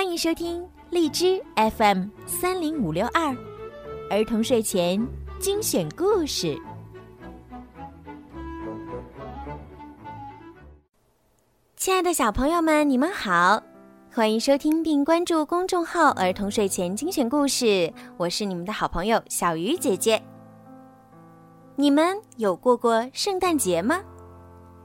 [0.00, 1.38] 欢迎收听荔枝
[1.76, 3.36] FM 三零五六二
[4.08, 5.06] 儿童睡前
[5.38, 6.58] 精选故事。
[11.76, 13.62] 亲爱的小朋友们，你们好，
[14.10, 20.22] 欢迎收听并关注公众号“儿童睡前精选故事”，我是你们的好朋友小鱼姐姐。
[21.76, 24.00] 你们有过过圣诞节吗？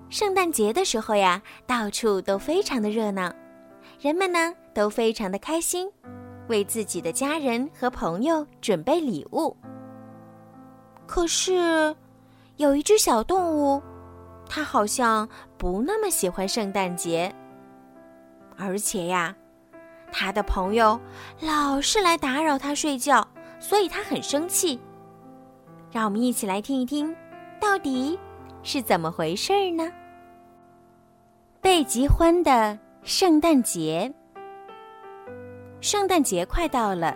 [0.10, 3.34] 圣诞节的时候呀，到处都非常的热闹，
[4.00, 5.90] 人们呢都非常的开心，
[6.48, 9.56] 为自己的家人和朋友准备礼物。
[11.08, 11.96] 可是，
[12.58, 13.82] 有一只小动物，
[14.48, 15.28] 它好像
[15.58, 17.34] 不那么喜欢圣诞节，
[18.58, 19.36] 而且呀，
[20.12, 21.00] 它的朋友
[21.40, 23.28] 老是来打扰它睡觉，
[23.60, 24.80] 所以它很生气。
[25.92, 27.16] 让我们一起来听一听，
[27.60, 28.20] 到底
[28.64, 29.90] 是怎么回事呢？
[31.62, 32.78] 贝吉欢的
[33.08, 34.12] 圣诞节，
[35.80, 37.16] 圣诞节快到了，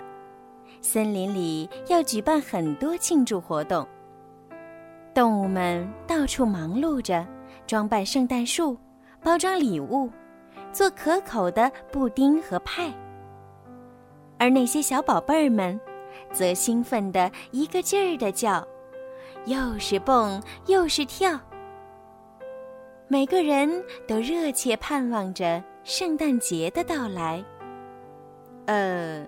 [0.82, 3.88] 森林里要举办很多庆祝活动。
[5.16, 7.26] 动物们到处忙碌着，
[7.66, 8.78] 装扮圣诞树，
[9.24, 10.08] 包装礼物，
[10.72, 12.94] 做可口的布丁和派。
[14.38, 15.82] 而那些小宝贝儿们，
[16.32, 18.64] 则兴奋的一个劲儿的叫，
[19.46, 21.40] 又是蹦又是跳。
[23.08, 27.44] 每个人都热切盼望着圣诞节的到来。
[28.66, 29.26] 呃，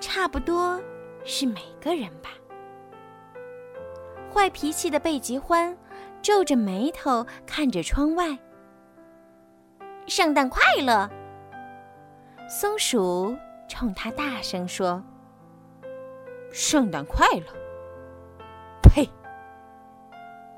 [0.00, 0.80] 差不多
[1.24, 2.30] 是每个人吧。
[4.32, 5.76] 坏脾气的贝吉欢
[6.20, 8.36] 皱着眉头看着窗外。
[10.06, 11.08] 圣诞快乐！
[12.46, 13.34] 松鼠
[13.68, 15.02] 冲他大声说
[16.52, 17.46] ：“圣诞快乐！”
[18.82, 19.08] 呸！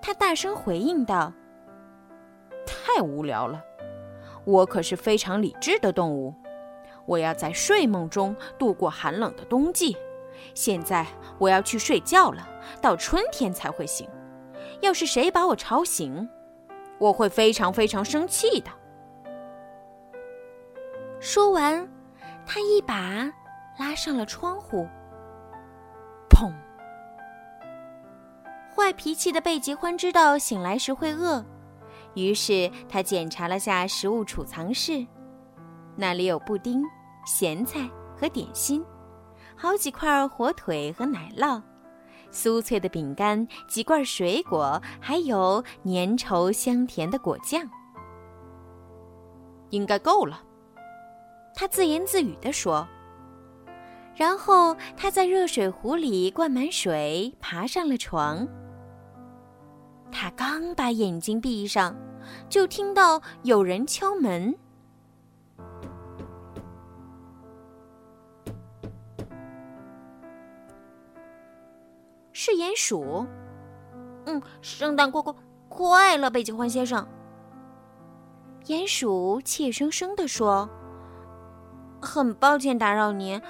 [0.03, 1.33] 他大声回应道。
[2.67, 3.63] 太无聊了，
[4.47, 6.33] 我可是非常理智的动物，
[7.05, 9.97] 我要在睡梦中度过寒冷的冬季。
[10.55, 11.05] 现在
[11.39, 12.49] 我要去睡觉了，
[12.81, 14.09] 到春天才会醒。
[14.81, 16.29] 要是谁把我吵醒，
[16.99, 18.71] 我会非常非常生气的。
[21.19, 21.89] 说完，
[22.47, 23.33] 他一把
[23.79, 24.87] 拉上了窗户。
[26.31, 26.53] 砰！
[28.75, 31.45] 坏脾气的贝吉欢知道醒来时会饿。
[32.17, 35.07] 于是他检查了下食物储藏室，
[35.95, 36.83] 那里有布丁、
[37.27, 37.89] 咸菜
[38.19, 38.83] 和点心，
[39.55, 41.63] 好几块火腿和奶酪，
[42.33, 47.63] 酥脆的饼干，几罐水果，还有粘稠香甜的果酱。
[49.71, 50.43] 应该够了，
[51.55, 52.89] 他自言自语地说。
[54.15, 58.49] 然后他在热水壶里灌满水，爬上了床。
[60.11, 61.95] 他刚把眼睛闭上，
[62.49, 64.57] 就听到有人敲门。
[72.33, 73.27] 是鼹鼠。
[74.27, 75.35] 嗯，圣诞过过
[75.69, 77.07] 快乐，北极欢先生。
[78.65, 80.69] 鼹鼠怯生生地说
[82.03, 83.41] ：“很抱歉打扰您，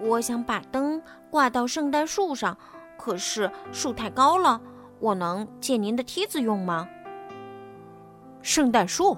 [0.00, 2.56] 我想把灯挂到圣诞树上，
[2.98, 4.60] 可是树太高了。”
[5.00, 6.88] 我能借您的梯子用吗？
[8.42, 9.16] 圣诞树。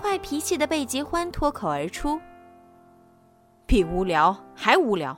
[0.00, 2.20] 坏脾气的贝吉欢脱口而出
[3.66, 5.16] ：“比无聊还无聊。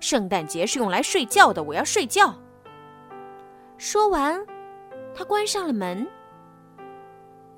[0.00, 2.34] 圣诞节是用来睡觉的，我要睡觉。”
[3.78, 4.44] 说完，
[5.14, 6.06] 他关上了门。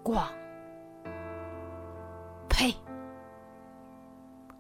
[0.03, 0.27] 咣！
[2.49, 2.75] 呸！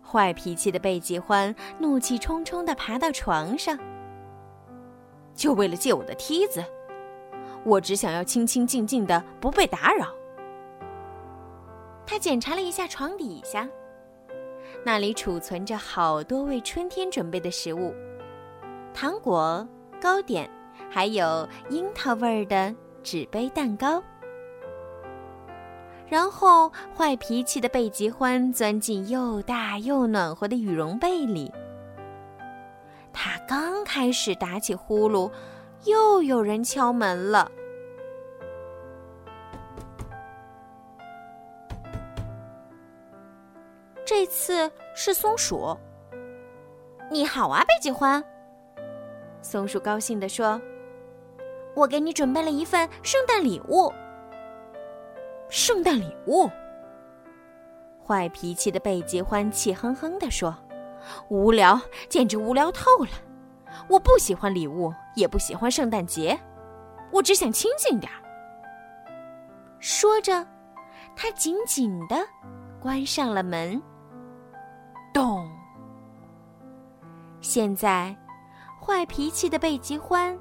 [0.02, 3.76] 坏脾气的贝吉欢怒气冲冲的爬到床上。
[5.34, 6.64] 就为了借我的梯子，
[7.64, 10.08] 我只想要清清静静的，不被打扰。
[12.06, 13.68] 他检查了一下床底下，
[14.84, 17.94] 那里储存着好多为春天准备的食物：
[18.92, 19.66] 糖果、
[20.00, 20.48] 糕点，
[20.90, 24.02] 还有樱桃味儿的纸杯蛋糕。
[26.06, 31.50] 然后，坏脾气的贝吉欢钻进又大又暖和的羽绒被里。
[33.14, 35.30] 他刚开始打起呼噜，
[35.84, 37.50] 又有人敲门了。
[44.04, 45.74] 这次是松鼠。
[47.10, 48.22] 你好啊，贝吉欢。
[49.40, 50.60] 松鼠高兴地说
[51.74, 53.92] ：“我给你准备了一份圣诞礼物。”
[55.48, 56.50] 圣诞礼物。
[58.04, 60.54] 坏脾气的贝吉欢气哼哼地说。
[61.28, 63.10] 无聊，简直无聊透了。
[63.88, 66.38] 我不喜欢礼物，也不喜欢圣诞节，
[67.10, 68.18] 我只想清静点儿。
[69.78, 70.46] 说着，
[71.14, 72.16] 他紧紧的
[72.80, 73.80] 关上了门。
[75.12, 75.48] 咚！
[77.40, 78.16] 现在，
[78.80, 80.38] 坏脾气的贝吉欢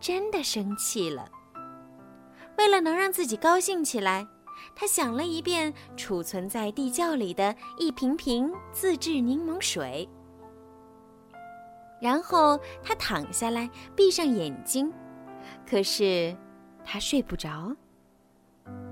[0.00, 1.28] 真的生气了。
[2.56, 4.26] 为了能让自己高兴起来，
[4.74, 10.08] 他想了一遍储存在地窖里的一瓶瓶自制柠檬水，
[12.00, 14.92] 然后他躺下来，闭上眼睛。
[15.68, 16.36] 可是
[16.84, 17.74] 他睡不着，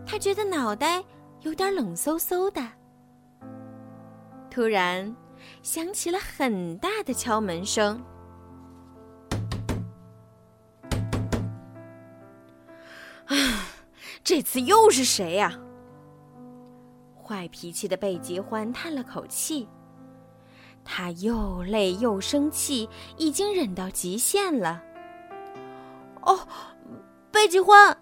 [0.06, 1.02] 他觉得脑袋
[1.40, 2.62] 有点冷飕飕的。
[4.50, 5.14] 突然，
[5.62, 8.00] 响起了很大的敲门声。
[14.24, 15.52] 这次又是谁呀？
[17.22, 19.68] 坏脾气的贝吉欢叹了口气，
[20.82, 22.88] 他又累又生气，
[23.18, 24.82] 已经忍到极限了。
[26.22, 26.40] 哦，
[27.30, 27.94] 贝吉欢，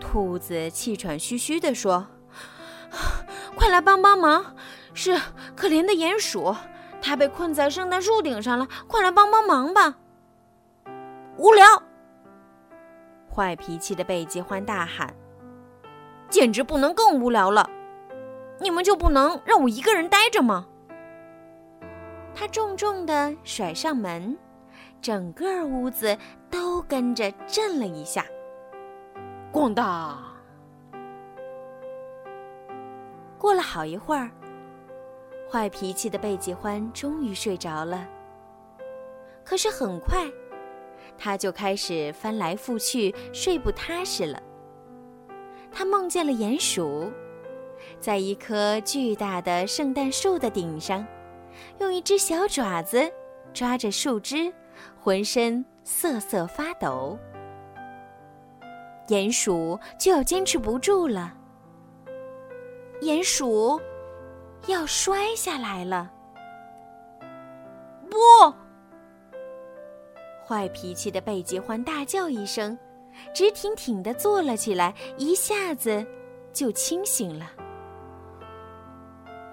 [0.00, 2.06] 兔子气喘吁吁地说
[3.54, 4.56] ：“快来帮帮忙！
[4.94, 5.20] 是
[5.54, 6.56] 可怜的鼹鼠，
[7.02, 9.98] 它被困在圣诞树顶上了，快来帮帮忙吧！”
[11.36, 11.82] 无聊。
[13.36, 15.14] 坏脾气的贝吉欢大喊
[16.30, 17.68] ：“简直不能更无聊了！
[18.58, 20.66] 你们就不能让我一个人待着吗？”
[22.34, 24.34] 他重重的甩上门，
[25.02, 26.16] 整个屋子
[26.50, 28.24] 都跟着震了一下。
[29.52, 30.18] 咣当！
[33.36, 34.30] 过了好一会儿，
[35.50, 38.08] 坏脾气的贝吉欢终于睡着了。
[39.44, 40.26] 可是很快。
[41.18, 44.42] 他就开始翻来覆去，睡不踏实了。
[45.72, 47.12] 他梦见了鼹鼠，
[48.00, 51.06] 在一棵巨大的圣诞树的顶上，
[51.80, 53.10] 用一只小爪子
[53.52, 54.52] 抓着树枝，
[54.98, 57.18] 浑身瑟瑟发抖。
[59.08, 61.32] 鼹鼠就要坚持不住了，
[63.02, 63.80] 鼹鼠
[64.66, 66.10] 要摔下来了。
[70.46, 72.78] 坏脾气的贝吉欢大叫一声，
[73.34, 76.06] 直挺挺地坐了起来，一下子
[76.52, 77.50] 就清醒了。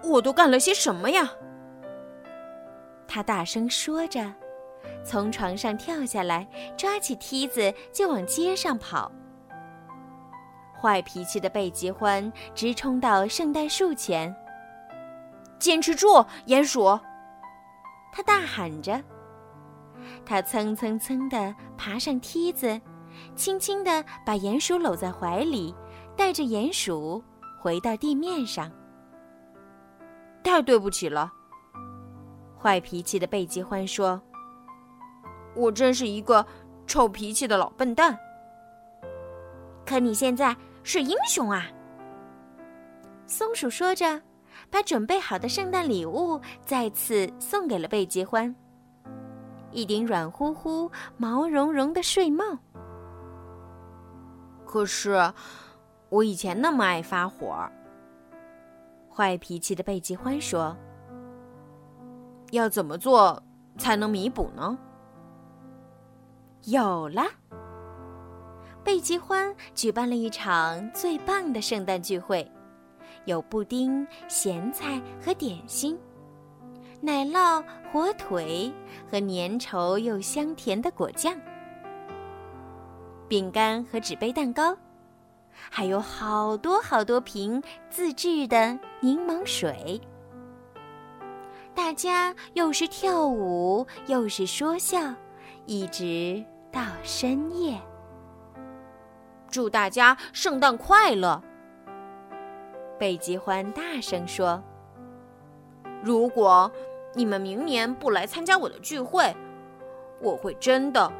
[0.03, 1.31] 我都干了些什么呀？
[3.07, 4.31] 他大声说着，
[5.03, 6.47] 从床上跳下来，
[6.77, 9.11] 抓起梯子就往街上跑。
[10.79, 14.35] 坏脾气的贝吉欢直冲到圣诞树前，
[15.57, 16.99] 坚持住，鼹鼠！
[18.11, 19.01] 他大喊着。
[20.25, 22.79] 他蹭蹭蹭地爬上梯子，
[23.35, 25.73] 轻轻地把鼹鼠搂在怀里，
[26.15, 27.23] 带着鼹鼠
[27.61, 28.71] 回到地面上。
[30.43, 31.31] 太对不起了，
[32.59, 34.21] 坏脾气的贝吉欢说
[35.55, 36.45] ：“我真是一个
[36.85, 38.17] 臭脾气的老笨蛋。
[39.85, 41.67] 可你现在是英雄啊！”
[43.25, 44.21] 松鼠说着，
[44.69, 48.53] 把准备好的圣诞礼物再次送给了贝吉欢。
[49.73, 52.43] 一顶软乎乎、毛茸茸的睡帽。
[54.65, 55.33] 可是，
[56.09, 57.55] 我以前那么爱发火。
[59.15, 60.75] 坏脾气的贝吉欢说
[62.51, 63.41] ：“要怎么做
[63.77, 64.77] 才能弥补呢？”
[66.65, 67.23] 有了，
[68.83, 72.49] 贝吉欢举办了一场最棒的圣诞聚会，
[73.25, 75.99] 有布丁、咸菜和点心。
[77.05, 78.71] 奶酪、火腿
[79.11, 81.37] 和粘稠又香甜的果酱，
[83.27, 84.73] 饼干和纸杯蛋糕，
[85.69, 89.99] 还有好多好多瓶自制的柠檬水。
[91.75, 95.13] 大家又是跳舞又是说笑，
[95.65, 96.41] 一直
[96.71, 97.77] 到深夜。
[99.49, 101.43] 祝大家圣诞快乐！
[102.97, 104.63] 贝吉欢大声说
[106.01, 106.71] ：“如果……”
[107.15, 109.35] 你们明年不来参加我的聚会，
[110.19, 111.11] 我会真的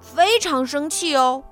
[0.00, 1.42] 非常生气哦。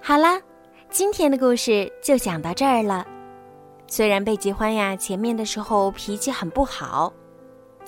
[0.00, 0.40] 好啦，
[0.88, 3.06] 今天的故事就讲到这儿了。
[3.86, 7.12] 虽然贝吉欢呀前面的时候脾气很不好，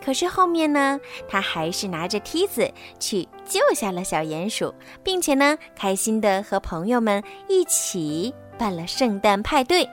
[0.04, 9.88] 可是后面呢，他还是拿着梯子去救下了小鼹鼠，并且呢，开心的和朋友们一起办了圣诞派对。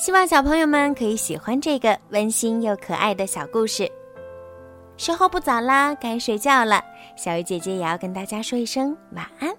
[0.00, 3.86] 希望小朋友们可以喜欢这个温馨又可爱的小故事。
[4.96, 6.82] 时候不早啦，该睡觉了。
[7.16, 9.54] 小鱼姐姐也要跟大家说一声晚安。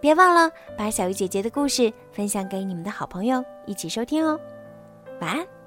[0.00, 4.40] 别忘了把小鱼姐姐的故事分享给你们的好朋友一起收听哦。
[5.20, 5.57] 晚安。